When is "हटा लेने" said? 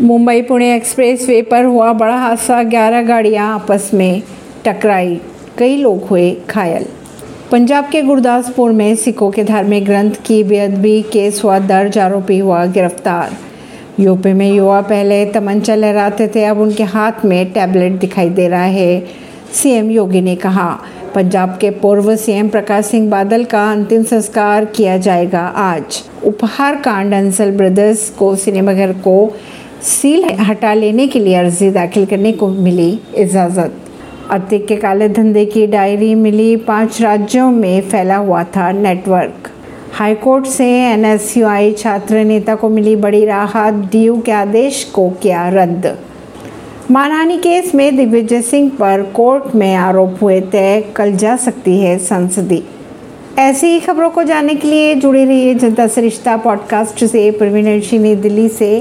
30.24-31.06